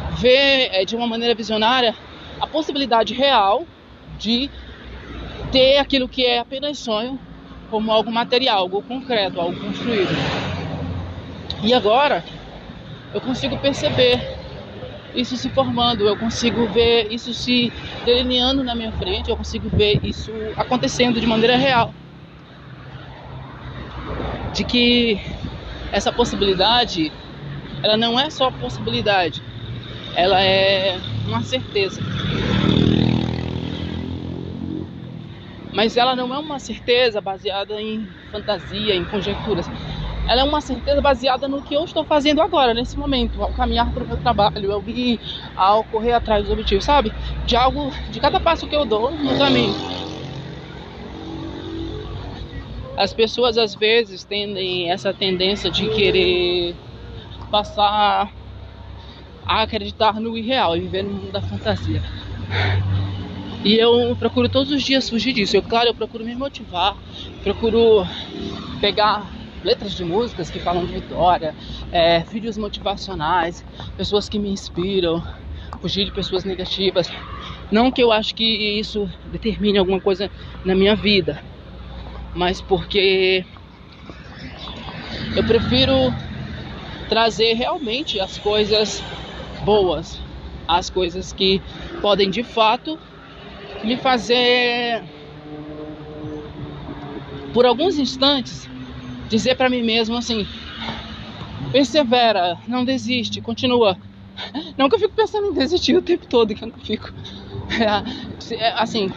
ver 0.09 0.69
é, 0.71 0.85
de 0.85 0.95
uma 0.95 1.07
maneira 1.07 1.35
visionária 1.35 1.95
a 2.39 2.47
possibilidade 2.47 3.13
real 3.13 3.65
de 4.17 4.49
ter 5.51 5.77
aquilo 5.77 6.07
que 6.07 6.25
é 6.25 6.39
apenas 6.39 6.79
sonho 6.79 7.19
como 7.69 7.91
algo 7.91 8.11
material, 8.11 8.59
algo 8.59 8.81
concreto, 8.81 9.39
algo 9.39 9.59
construído. 9.59 10.15
E 11.63 11.73
agora 11.73 12.23
eu 13.13 13.21
consigo 13.21 13.57
perceber 13.57 14.21
isso 15.15 15.37
se 15.37 15.49
formando, 15.49 16.07
eu 16.07 16.17
consigo 16.17 16.67
ver 16.67 17.07
isso 17.09 17.33
se 17.33 17.71
delineando 18.03 18.63
na 18.63 18.75
minha 18.75 18.91
frente, 18.91 19.29
eu 19.29 19.37
consigo 19.37 19.69
ver 19.69 19.99
isso 20.03 20.31
acontecendo 20.57 21.19
de 21.19 21.25
maneira 21.25 21.55
real. 21.55 21.93
De 24.53 24.63
que 24.63 25.19
essa 25.91 26.11
possibilidade, 26.11 27.11
ela 27.81 27.95
não 27.95 28.19
é 28.19 28.29
só 28.29 28.51
possibilidade, 28.51 29.41
ela 30.15 30.41
é 30.41 30.64
uma 31.35 31.43
certeza. 31.43 32.01
Mas 35.73 35.97
ela 35.97 36.15
não 36.15 36.33
é 36.33 36.39
uma 36.39 36.59
certeza 36.59 37.19
baseada 37.19 37.79
em 37.81 38.07
fantasia, 38.31 38.95
em 38.95 39.03
conjecturas. 39.03 39.69
Ela 40.27 40.41
é 40.41 40.43
uma 40.43 40.61
certeza 40.61 41.01
baseada 41.01 41.47
no 41.47 41.61
que 41.61 41.75
eu 41.75 41.83
estou 41.83 42.05
fazendo 42.05 42.41
agora, 42.41 42.73
nesse 42.73 42.97
momento, 42.97 43.43
ao 43.43 43.53
caminhar 43.53 43.91
para 43.93 44.03
o 44.03 44.07
meu 44.07 44.17
trabalho, 44.17 44.71
ao 44.71 44.87
ir, 44.87 45.19
ao 45.55 45.83
correr 45.83 46.13
atrás 46.13 46.43
dos 46.43 46.51
objetivos, 46.51 46.85
sabe? 46.85 47.13
De 47.45 47.55
algo, 47.55 47.91
de 48.09 48.19
cada 48.19 48.39
passo 48.39 48.67
que 48.67 48.75
eu 48.75 48.85
dou 48.85 49.11
no 49.11 49.37
caminho. 49.37 49.75
As 52.97 53.13
pessoas 53.13 53.57
às 53.57 53.75
vezes 53.75 54.23
têm 54.23 54.89
essa 54.89 55.13
tendência 55.13 55.69
de 55.69 55.89
querer 55.89 56.75
passar 57.51 58.31
a 59.45 59.61
acreditar 59.61 60.19
no 60.19 60.37
irreal 60.37 60.75
e 60.75 60.81
viver 60.81 61.03
no 61.03 61.11
mundo 61.11 61.31
da 61.31 61.41
fantasia. 61.41 62.01
E 63.63 63.75
eu 63.75 64.15
procuro 64.17 64.47
todos 64.47 64.71
os 64.71 64.83
dias 64.83 65.09
fugir 65.09 65.33
disso. 65.33 65.57
Eu, 65.57 65.63
claro, 65.63 65.89
eu 65.89 65.95
procuro 65.95 66.23
me 66.23 66.35
motivar, 66.35 66.95
procuro 67.43 68.05
pegar 68.79 69.33
letras 69.63 69.95
de 69.95 70.03
músicas 70.03 70.51
que 70.51 70.59
falam 70.59 70.85
de 70.85 70.93
vitória, 70.93 71.55
é, 71.91 72.19
vídeos 72.19 72.57
motivacionais, 72.57 73.65
pessoas 73.97 74.29
que 74.29 74.37
me 74.37 74.49
inspiram, 74.49 75.23
fugir 75.81 76.05
de 76.05 76.11
pessoas 76.11 76.43
negativas. 76.43 77.11
Não 77.71 77.91
que 77.91 78.03
eu 78.03 78.11
acho 78.11 78.35
que 78.35 78.79
isso 78.79 79.09
determine 79.31 79.79
alguma 79.79 79.99
coisa 79.99 80.29
na 80.63 80.75
minha 80.75 80.95
vida, 80.95 81.43
mas 82.35 82.61
porque 82.61 83.43
eu 85.35 85.43
prefiro 85.43 86.13
trazer 87.09 87.53
realmente 87.53 88.19
as 88.19 88.37
coisas 88.37 89.01
boas, 89.65 90.21
as 90.67 90.89
coisas 90.89 91.33
que 91.33 91.61
podem 92.01 92.29
de 92.29 92.43
fato 92.43 92.97
me 93.83 93.97
fazer, 93.97 95.03
por 97.51 97.65
alguns 97.65 97.97
instantes, 97.97 98.69
dizer 99.27 99.55
para 99.55 99.69
mim 99.69 99.83
mesmo 99.83 100.15
assim: 100.15 100.47
persevera, 101.71 102.57
não 102.67 102.85
desiste, 102.85 103.41
continua. 103.41 103.97
Não 104.77 104.89
que 104.89 104.95
eu 104.95 104.99
fico 104.99 105.13
pensando 105.15 105.47
em 105.47 105.53
desistir 105.53 105.95
o 105.95 106.01
tempo 106.01 106.25
todo, 106.27 106.53
que 106.53 106.63
eu 106.63 106.67
não 106.67 106.79
fico. 106.79 107.11
É, 108.51 108.73
assim, 108.75 109.09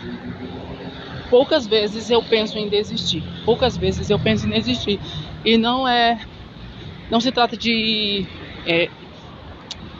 poucas 1.28 1.66
vezes 1.66 2.08
eu 2.08 2.22
penso 2.22 2.56
em 2.56 2.68
desistir, 2.68 3.22
poucas 3.44 3.76
vezes 3.76 4.08
eu 4.08 4.18
penso 4.18 4.46
em 4.46 4.50
desistir. 4.50 5.00
E 5.44 5.58
não 5.58 5.86
é. 5.86 6.18
Não 7.10 7.20
se 7.20 7.32
trata 7.32 7.56
de 7.56 8.24
é, 8.66 8.88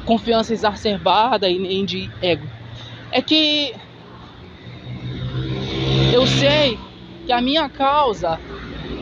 confiança 0.09 0.55
exacerbada 0.55 1.51
e 1.51 1.59
nem 1.59 1.85
de 1.85 2.11
ego. 2.23 2.49
É 3.12 3.21
que 3.21 3.75
eu 6.14 6.27
sei 6.27 6.79
que 7.27 7.33
a 7.33 7.42
minha 7.42 7.68
causa 7.68 8.40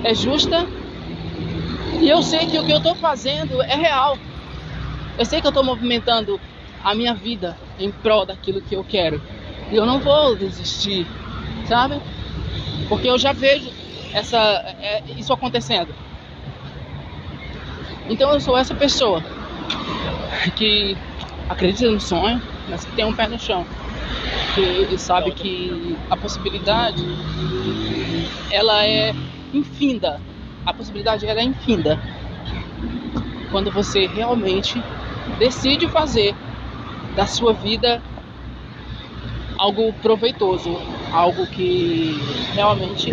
é 0.03 0.13
justa, 0.13 0.67
E 2.03 2.09
eu 2.09 2.23
sei 2.23 2.47
que 2.47 2.59
o 2.59 2.65
que 2.65 2.73
eu 2.73 2.79
estou 2.79 2.95
fazendo 2.97 3.63
é 3.63 3.77
real. 3.77 4.19
Eu 5.17 5.25
sei 5.25 5.41
que 5.41 5.47
eu 5.47 5.51
estou 5.51 5.65
movimentando 5.65 6.39
a 6.85 6.95
minha 6.95 7.15
vida 7.15 7.57
em 7.79 7.91
prol 7.91 8.27
daquilo 8.27 8.61
que 8.61 8.75
eu 8.75 8.85
quero. 8.85 9.23
E 9.71 9.77
eu 9.77 9.87
não 9.87 9.99
vou 10.01 10.37
desistir, 10.37 11.07
sabe? 11.65 12.01
Porque 12.89 13.09
eu 13.09 13.17
já 13.17 13.33
vejo 13.33 13.71
essa, 14.13 14.39
é, 14.83 15.03
isso 15.17 15.33
acontecendo. 15.33 15.95
Então 18.11 18.31
eu 18.33 18.41
sou 18.41 18.59
essa 18.59 18.75
pessoa 18.75 19.23
que 20.57 20.97
acredita 21.49 21.91
no 21.91 22.01
sonho, 22.01 22.43
mas 22.69 22.85
que 22.85 22.95
tem 22.95 23.05
um 23.05 23.15
pé 23.15 23.29
no 23.29 23.39
chão. 23.39 23.67
Que 24.55 24.99
sabe 24.99 25.33
que 25.33 25.99
a 26.09 26.17
possibilidade 26.17 27.03
ela 28.51 28.87
é 28.87 29.13
infinda. 29.53 30.21
A 30.65 30.73
possibilidade 30.73 31.27
ela 31.27 31.41
é 31.41 31.45
infinda. 31.45 31.99
Quando 33.51 33.71
você 33.71 34.07
realmente 34.07 34.83
decide 35.39 35.89
fazer 35.89 36.35
da 37.15 37.27
sua 37.27 37.53
vida 37.55 38.03
algo 39.59 39.93
proveitoso, 39.95 40.71
algo 41.13 41.47
que 41.47 42.19
realmente 42.53 43.13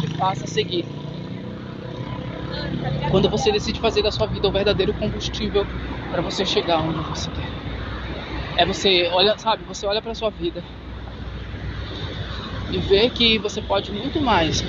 te 0.00 0.16
faça 0.16 0.46
seguir. 0.46 0.97
Quando 3.10 3.28
você 3.30 3.50
decide 3.52 3.80
fazer 3.80 4.02
da 4.02 4.10
sua 4.10 4.26
vida 4.26 4.48
o 4.48 4.52
verdadeiro 4.52 4.94
combustível 4.94 5.66
para 6.10 6.22
você 6.22 6.44
chegar 6.44 6.80
onde 6.80 7.00
você 7.08 7.30
quer. 7.30 7.50
É 8.56 8.66
você 8.66 9.08
olha, 9.12 9.36
sabe, 9.38 9.64
você 9.64 9.86
olha 9.86 10.02
para 10.02 10.14
sua 10.14 10.30
vida 10.30 10.64
e 12.70 12.78
vê 12.80 13.10
que 13.10 13.38
você 13.38 13.62
pode 13.62 13.92
muito 13.92 14.20
mais. 14.20 14.62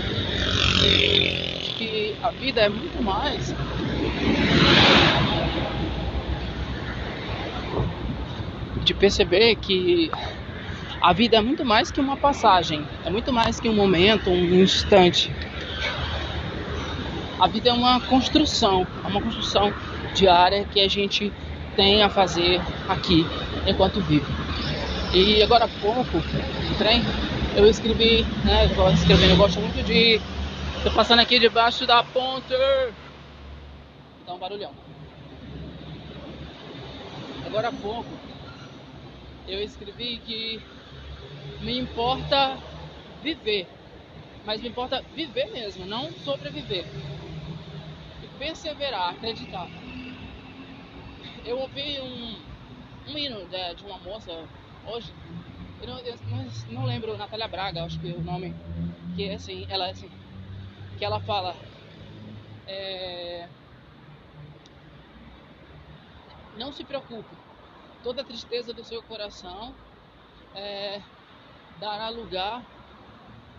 Que 1.78 2.16
a 2.22 2.32
vida 2.32 2.62
é 2.62 2.70
muito 2.70 3.02
mais 3.02 3.56
de 8.84 8.94
perceber 8.94 9.56
que 9.56 10.10
a 11.02 11.14
vida 11.14 11.38
é 11.38 11.42
muito 11.42 11.66
mais 11.66 11.92
que 11.92 12.02
uma 12.02 12.18
passagem, 12.18 12.88
é 13.04 13.10
muito 13.10 13.32
mais 13.32 13.60
que 13.60 13.70
um 13.70 13.76
momento, 13.76 14.30
um 14.32 14.62
instante. 14.64 15.32
A 17.40 17.48
vida 17.48 17.70
é 17.70 17.74
uma 17.74 18.02
construção, 18.02 18.86
é 19.02 19.08
uma 19.08 19.22
construção 19.22 19.74
diária 20.14 20.66
que 20.66 20.82
a 20.82 20.90
gente 20.90 21.32
tem 21.74 22.04
a 22.04 22.10
fazer 22.10 22.60
aqui 22.86 23.26
enquanto 23.66 24.02
vive. 24.02 24.26
E 25.14 25.42
agora 25.42 25.64
há 25.64 25.68
pouco, 25.82 26.18
no 26.18 26.78
trem, 26.78 27.02
eu 27.56 27.66
escrevi, 27.66 28.24
né, 28.44 28.66
eu 28.66 28.94
escrevendo, 28.94 29.32
eu 29.32 29.38
gosto 29.38 29.62
muito 29.62 29.82
de. 29.84 30.20
Tô 30.84 30.92
passando 30.92 31.20
aqui 31.22 31.40
debaixo 31.40 31.88
da 31.88 32.04
ponte. 32.04 32.54
Dá 34.26 34.34
um 34.34 34.38
barulhão. 34.38 34.74
Agora 37.46 37.70
há 37.70 37.72
pouco, 37.72 38.10
eu 39.48 39.64
escrevi 39.64 40.18
que 40.26 40.62
me 41.62 41.80
importa 41.80 42.58
viver, 43.24 43.66
mas 44.46 44.62
me 44.62 44.68
importa 44.68 45.02
viver 45.16 45.50
mesmo, 45.54 45.86
não 45.86 46.12
sobreviver. 46.26 46.86
Perseverar, 48.40 49.14
acreditar. 49.16 49.68
Eu 51.46 51.60
ouvi 51.60 52.00
um, 52.00 53.12
um 53.12 53.18
hino 53.18 53.46
de, 53.48 53.76
de 53.76 53.84
uma 53.84 54.00
moça 54.00 54.32
hoje, 54.86 55.14
eu 55.82 55.88
não, 55.88 56.00
eu 56.00 56.16
não 56.70 56.86
lembro, 56.86 57.18
Natália 57.18 57.50
Braga, 57.50 57.84
acho 57.84 58.00
que 58.00 58.10
é 58.10 58.16
o 58.16 58.24
nome, 58.24 58.56
que 59.16 59.26
é 59.26 59.36
assim, 59.36 59.66
ela 59.70 59.88
é 59.88 59.92
assim, 59.92 60.10
que 60.98 61.04
ela 61.04 61.20
fala. 61.20 61.54
É, 62.66 63.50
não 66.58 66.72
se 66.72 66.86
preocupe, 66.86 67.36
toda 68.04 68.22
a 68.22 68.26
tristeza 68.26 68.74
do 68.74 68.86
seu 68.86 69.04
coração 69.04 69.76
é, 70.56 71.02
dará 71.78 72.10
lugar 72.10 72.66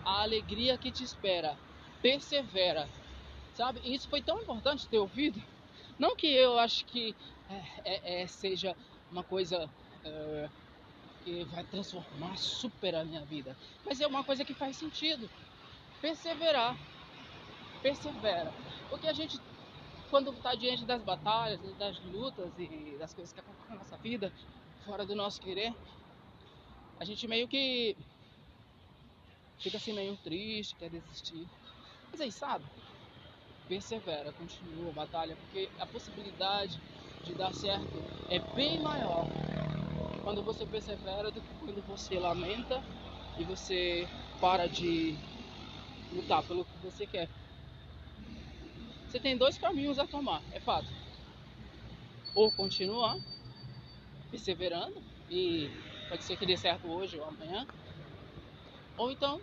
à 0.03 0.23
alegria 0.23 0.77
que 0.77 0.91
te 0.91 1.03
espera. 1.03 1.55
Persevera. 2.01 3.00
Sabe? 3.55 3.81
E 3.83 3.93
isso 3.93 4.09
foi 4.09 4.21
tão 4.21 4.41
importante 4.41 4.87
ter 4.87 4.97
ouvido. 4.97 5.41
Não 5.99 6.15
que 6.15 6.27
eu 6.27 6.57
acho 6.57 6.85
que 6.85 7.15
é, 7.49 8.19
é, 8.19 8.21
é 8.21 8.27
seja 8.27 8.75
uma 9.11 9.23
coisa 9.23 9.69
é, 10.03 10.49
que 11.23 11.43
vai 11.45 11.63
transformar 11.65 12.37
super 12.37 12.95
a 12.95 13.03
minha 13.03 13.23
vida, 13.25 13.55
mas 13.85 13.99
é 14.01 14.07
uma 14.07 14.23
coisa 14.23 14.43
que 14.43 14.53
faz 14.53 14.77
sentido. 14.77 15.29
Perseverar. 16.01 16.77
Persevera. 17.81 18.51
Porque 18.89 19.07
a 19.07 19.13
gente 19.13 19.39
quando 20.11 20.33
está 20.33 20.53
diante 20.53 20.83
das 20.83 21.01
batalhas, 21.01 21.59
das 21.77 21.97
lutas 22.03 22.51
e 22.59 22.97
das 22.99 23.13
coisas 23.13 23.33
que 23.33 23.39
acontecem 23.39 23.69
na 23.69 23.77
nossa 23.77 23.97
vida, 23.97 24.31
fora 24.85 25.05
do 25.05 25.15
nosso 25.15 25.39
querer, 25.39 25.73
a 26.99 27.05
gente 27.05 27.25
meio 27.29 27.47
que 27.47 27.95
fica 29.57 29.77
assim 29.77 29.93
meio 29.93 30.17
triste, 30.17 30.75
quer 30.75 30.89
desistir. 30.89 31.47
Mas 32.11 32.19
aí, 32.19 32.31
sabe? 32.31 32.65
Persevera, 33.67 34.33
continua 34.33 34.91
batalha, 34.91 35.35
porque 35.35 35.69
a 35.79 35.85
possibilidade 35.85 36.79
de 37.23 37.33
dar 37.35 37.53
certo 37.53 38.03
é 38.29 38.39
bem 38.55 38.81
maior 38.81 39.25
quando 40.23 40.43
você 40.43 40.65
persevera 40.65 41.31
do 41.31 41.41
que 41.41 41.53
quando 41.59 41.81
você 41.83 42.19
lamenta 42.19 42.81
e 43.37 43.43
você 43.43 44.07
para 44.39 44.67
de 44.67 45.15
lutar 46.11 46.45
pelo 46.45 46.65
que 46.65 46.77
você 46.83 47.05
quer. 47.07 47.29
Você 49.07 49.19
tem 49.19 49.37
dois 49.37 49.57
caminhos 49.57 49.99
a 49.99 50.07
tomar, 50.07 50.41
é 50.51 50.59
fato. 50.59 50.87
Ou 52.35 52.51
continuar 52.51 53.17
perseverando 54.29 55.03
e 55.29 55.69
pode 56.07 56.23
ser 56.23 56.37
que 56.37 56.45
dê 56.45 56.55
certo 56.55 56.87
hoje 56.87 57.17
ou 57.17 57.25
amanhã. 57.25 57.67
Ou 58.97 59.11
então 59.11 59.41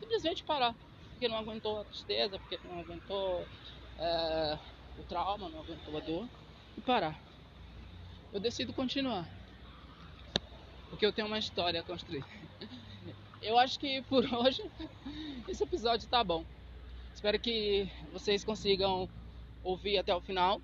simplesmente 0.00 0.44
parar, 0.44 0.74
porque 1.20 1.28
não 1.28 1.36
aguentou 1.36 1.82
a 1.82 1.84
tristeza, 1.84 2.38
porque 2.38 2.58
não 2.66 2.80
aguentou 2.80 3.46
é, 3.98 4.58
o 4.98 5.02
trauma, 5.02 5.50
não 5.50 5.60
aguentou 5.60 5.94
a 5.98 6.00
dor 6.00 6.26
e 6.78 6.80
parar. 6.80 7.20
Eu 8.32 8.40
decido 8.40 8.72
continuar. 8.72 9.28
Porque 10.88 11.04
eu 11.04 11.12
tenho 11.12 11.26
uma 11.28 11.38
história 11.38 11.80
a 11.80 11.84
construir. 11.84 12.24
Eu 13.42 13.58
acho 13.58 13.78
que 13.78 14.02
por 14.02 14.24
hoje 14.32 14.62
esse 15.46 15.62
episódio 15.62 16.08
tá 16.08 16.24
bom. 16.24 16.42
Espero 17.14 17.38
que 17.38 17.86
vocês 18.12 18.42
consigam 18.42 19.06
ouvir 19.62 19.98
até 19.98 20.14
o 20.14 20.22
final. 20.22 20.60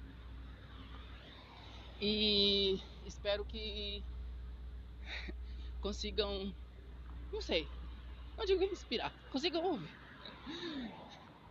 E 2.01 2.81
espero 3.05 3.45
que 3.45 4.03
consigam, 5.83 6.55
não 7.31 7.43
sei, 7.43 7.67
não 8.39 8.45
digo 8.47 8.63
inspirar, 8.65 9.13
consigam 9.31 9.63
ouvir. 9.63 10.06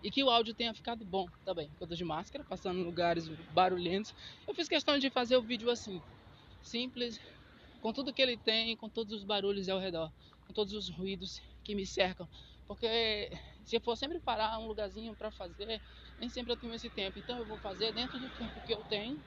E 0.02 0.12
que 0.12 0.24
o 0.24 0.30
áudio 0.30 0.54
tenha 0.54 0.74
ficado 0.74 1.04
bom 1.04 1.26
também. 1.44 1.72
Eu 1.80 1.88
tô 1.88 1.96
de 1.96 2.04
máscara, 2.04 2.44
passando 2.44 2.80
em 2.80 2.84
lugares 2.84 3.28
barulhentos. 3.50 4.14
Eu 4.48 4.54
fiz 4.54 4.68
questão 4.68 5.00
de 5.00 5.10
fazer 5.10 5.36
o 5.38 5.44
vídeo 5.44 5.70
assim, 5.70 6.04
simples, 6.62 7.20
com 7.82 7.92
tudo 7.92 8.14
que 8.14 8.22
ele 8.22 8.38
tem, 8.38 8.76
com 8.78 8.90
todos 8.90 9.14
os 9.14 9.24
barulhos 9.24 9.68
ao 9.68 9.80
redor, 9.80 10.12
com 10.46 10.54
todos 10.54 10.74
os 10.74 10.90
ruídos 10.90 11.42
que 11.64 11.74
me 11.74 11.86
cercam. 11.88 12.28
Porque 12.68 13.30
se 13.64 13.78
eu 13.78 13.82
for 13.82 13.96
sempre 13.96 14.20
parar 14.20 14.60
um 14.60 14.68
lugarzinho 14.68 15.16
para 15.16 15.32
fazer, 15.32 15.82
nem 16.20 16.30
sempre 16.30 16.54
eu 16.54 16.58
tenho 16.58 16.74
esse 16.74 16.90
tempo. 16.90 17.18
Então 17.18 17.40
eu 17.40 17.46
vou 17.46 17.58
fazer 17.58 17.92
dentro 17.92 18.20
do 18.20 18.30
tempo 18.30 18.62
que 18.62 18.74
eu 18.74 18.84
tenho, 18.86 19.24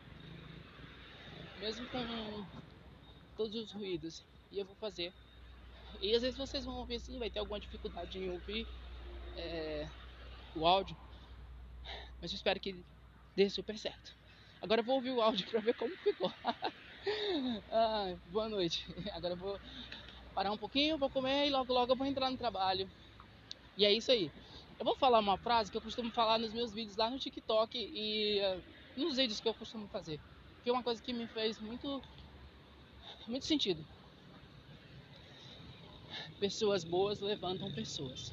mesmo 1.57 1.88
com 1.88 2.46
todos 3.37 3.54
os 3.54 3.72
ruídos. 3.72 4.24
E 4.50 4.59
eu 4.59 4.64
vou 4.64 4.76
fazer. 4.76 5.12
E 6.00 6.14
às 6.14 6.22
vezes 6.22 6.37
vocês 6.37 6.64
vão 6.64 6.76
ouvir 6.76 6.96
assim, 6.96 7.18
vai 7.18 7.31
ter 7.31 7.38
alguma 7.38 7.59
dificuldade 7.59 8.18
em 8.18 8.31
ouvir 8.31 8.66
é, 9.38 9.88
o 10.55 10.66
áudio. 10.66 10.96
Mas 12.20 12.33
eu 12.33 12.37
espero 12.37 12.59
que 12.59 12.85
dê 13.37 13.48
super 13.48 13.79
certo. 13.79 14.14
Agora 14.61 14.81
eu 14.81 14.85
vou 14.85 14.96
ouvir 14.96 15.11
o 15.11 15.22
áudio 15.22 15.48
para 15.48 15.61
ver 15.61 15.74
como 15.74 15.96
ficou. 15.98 16.33
ah, 17.70 18.14
boa 18.31 18.48
noite. 18.48 18.87
Agora 19.12 19.35
eu 19.35 19.38
vou 19.38 19.61
parar 20.35 20.51
um 20.51 20.59
pouquinho, 20.59 20.98
vou 20.98 21.09
comer 21.09 21.46
e 21.46 21.51
logo 21.51 21.72
logo 21.72 21.92
eu 21.92 21.96
vou 21.96 22.07
entrar 22.07 22.31
no 22.31 22.37
trabalho. 22.37 22.90
E 23.77 23.85
é 23.85 23.92
isso 23.92 24.11
aí. 24.11 24.31
Eu 24.79 24.85
vou 24.85 24.96
falar 24.96 25.20
uma 25.20 25.37
frase 25.38 25.70
que 25.70 25.77
eu 25.77 25.83
costumo 25.83 26.11
falar 26.11 26.38
nos 26.38 26.53
meus 26.53 26.72
vídeos 26.72 26.96
lá 26.96 27.09
no 27.09 27.18
TikTok 27.18 27.79
e 27.79 28.40
uh, 28.40 28.62
nos 29.01 29.16
vídeos 29.16 29.40
que 29.40 29.48
eu 29.48 29.55
costumo 29.55 29.87
fazer. 29.88 30.20
Que 30.62 30.70
é 30.70 30.72
uma 30.72 30.83
coisa 30.83 31.03
que 31.03 31.12
me 31.12 31.27
fez 31.29 31.61
muito, 31.61 32.03
muito 33.27 33.46
sentido. 33.46 33.85
Pessoas 36.40 36.85
boas 36.85 37.20
levantam 37.20 37.72
pessoas. 37.72 38.33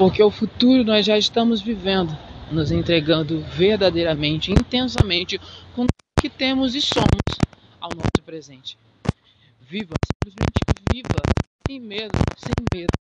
Porque 0.00 0.22
o 0.22 0.30
futuro 0.30 0.82
nós 0.82 1.04
já 1.04 1.18
estamos 1.18 1.60
vivendo, 1.60 2.16
nos 2.50 2.70
entregando 2.70 3.42
verdadeiramente, 3.42 4.50
intensamente 4.50 5.38
com 5.74 5.82
o 5.82 5.86
que 6.18 6.30
temos 6.30 6.74
e 6.74 6.80
somos 6.80 7.20
ao 7.78 7.90
nosso 7.90 8.24
presente. 8.24 8.78
Viva, 9.60 9.92
simplesmente 10.10 10.58
viva, 10.90 11.20
sem 11.68 11.78
medo, 11.78 12.18
sem 12.38 12.50
medo. 12.74 12.94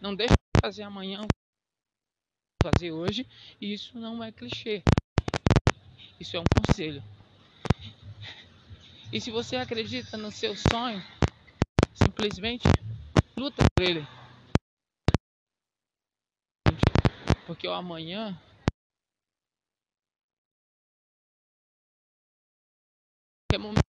Não 0.00 0.14
deixe 0.14 0.32
de 0.32 0.60
fazer 0.62 0.82
amanhã 0.82 1.26
fazer 2.62 2.90
hoje, 2.90 3.26
e 3.60 3.74
isso 3.74 3.98
não 3.98 4.24
é 4.24 4.32
clichê. 4.32 4.82
Isso 6.18 6.38
é 6.38 6.40
um 6.40 6.44
conselho. 6.56 7.02
E 9.12 9.20
se 9.20 9.30
você 9.30 9.56
acredita 9.56 10.16
no 10.16 10.32
seu 10.32 10.56
sonho, 10.56 11.04
simplesmente 11.92 12.66
luta 13.36 13.62
por 13.76 13.84
ele. 13.84 14.19
Porque 17.50 17.66
o 17.66 17.72
amanhã 17.74 18.40
é 23.52 23.58
momento 23.58 23.89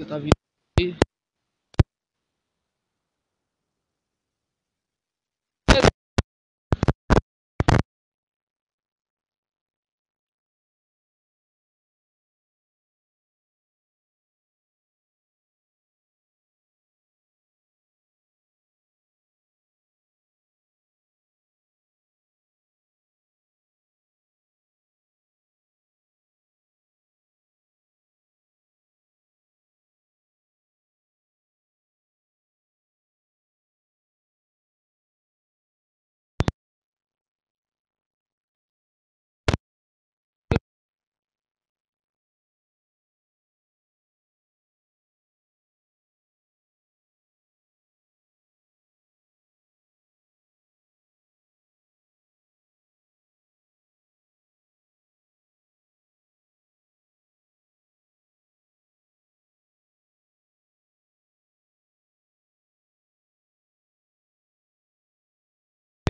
que 0.00 0.06
tá 0.06 0.18
vindo 0.18 0.30
aí. 0.78 1.09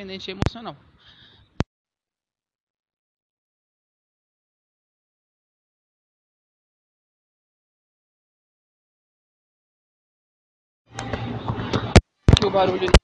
Dependente 0.00 0.30
emocional. 0.30 0.76
Que 12.38 12.46
o 12.46 12.50
barulho 12.50 12.99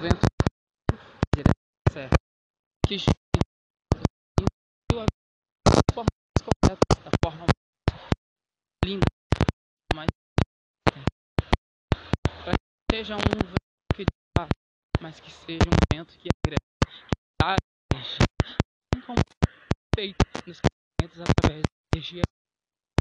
vento 0.00 0.26
direto 1.34 1.52
certo 1.90 2.16
que 2.86 2.98
forma 5.94 6.10
mais 6.20 6.42
correta, 6.44 7.02
da 7.02 7.10
forma 7.24 7.46
mais 7.46 7.50
linda, 8.84 9.06
para 12.44 12.52
que 12.52 12.94
seja 12.94 13.16
um 13.16 13.18
vento 13.18 13.54
que 13.94 14.04
dá, 14.36 14.48
mas 15.00 15.18
que 15.20 15.30
seja 15.30 15.64
um 15.66 15.96
vento 15.96 16.18
que 16.18 16.28
agrega, 16.44 16.60
que 16.90 17.14
dá 17.40 17.56
assim 17.94 19.00
como 19.06 19.18
feito 19.94 20.18
nos 20.46 20.60
casamentos 20.60 21.20
através 21.20 21.62
da 21.62 21.96
energia 21.96 22.22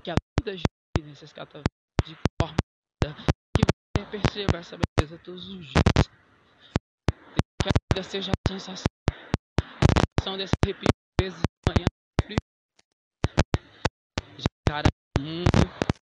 que 0.01 0.12
a 0.12 0.15
vida 0.39 0.58
gira 0.58 1.10
nesses 1.10 1.34
de 1.34 2.15
forma 2.41 2.58
que 3.55 3.63
você 3.63 4.05
perceba 4.10 4.58
essa 4.60 4.77
beleza 4.77 5.17
todos 5.23 5.49
os 5.49 5.65
dias 5.65 5.85
vida 7.95 8.03
seja 8.03 8.31
a 8.31 8.51
sensação, 8.51 8.84
a 9.62 10.19
sensação 10.19 10.38
desse 10.38 10.51
arrepio 10.62 10.89
vezes 11.21 11.39
de 11.39 11.71
manhã 11.71 11.86
de 14.38 14.43
o 15.17 15.21
mundo, 15.21 15.49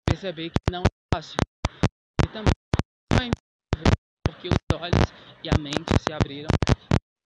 perceber 0.05 0.51
que 0.51 0.71
não 0.71 0.83
é 0.83 1.15
fácil. 1.15 1.39
E 2.23 2.29
também 2.29 2.53
não 3.11 3.31
porque 4.23 4.49
os 4.49 4.79
olhos 4.79 5.13
e 5.43 5.49
a 5.49 5.59
mente 5.59 5.91
se 6.07 6.13
abriram 6.13 6.49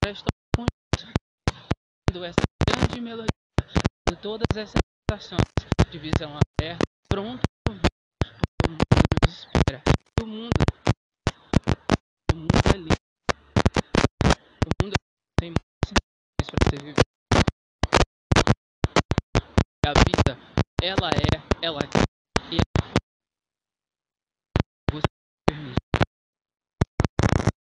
para 0.01 0.13
estar 0.13 0.31
com 0.57 0.65
isso, 0.97 2.25
essa 2.25 2.43
grande 2.65 3.01
melodia 3.01 3.27
de 4.09 4.17
todas 4.17 4.57
essas 4.57 4.81
sensações 5.11 5.43
de 5.91 5.99
visão 5.99 6.39
aberta, 6.39 6.85
pronto 7.09 7.43
para 7.65 7.73
o 7.73 8.71
mundo 8.71 8.79
nos 9.27 9.39
espera. 9.39 9.83
O 10.23 10.27
mundo, 10.27 10.51
o 12.33 12.37
mundo 12.37 12.49
é 12.73 12.77
lindo. 12.77 13.12
O 14.65 14.85
mundo 14.85 14.95
tem 15.41 15.51
muitas 15.51 16.51
para 16.51 16.71
ser 16.71 16.83
vivido. 16.83 17.01
A 19.85 19.93
vida, 20.07 20.39
ela 20.81 21.11
é, 21.11 21.67
ela 21.67 21.81
é 21.81 22.12